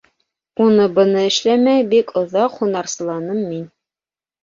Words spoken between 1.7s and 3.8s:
бик оҙаҡ һунарсыланым мин.